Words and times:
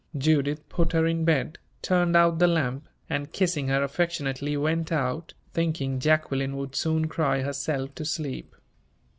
Judith 0.17 0.67
put 0.67 0.93
her 0.93 1.05
in 1.05 1.25
bed, 1.25 1.59
turned 1.83 2.15
out 2.15 2.39
the 2.39 2.47
lamp, 2.47 2.87
and 3.07 3.31
kissing 3.31 3.67
her 3.67 3.83
affectionately 3.83 4.57
went 4.57 4.91
out, 4.91 5.35
thinking 5.53 5.99
Jacqueline 5.99 6.57
would 6.57 6.75
soon 6.75 7.05
cry 7.07 7.41
herself 7.41 7.93
to 7.93 8.03
sleep. 8.03 8.55